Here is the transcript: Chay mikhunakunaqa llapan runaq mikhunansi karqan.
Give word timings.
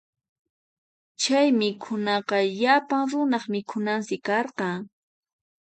Chay 1.21 1.47
mikhunakunaqa 1.59 2.37
llapan 2.59 3.01
runaq 3.11 3.43
mikhunansi 3.53 4.15
karqan. 4.27 4.77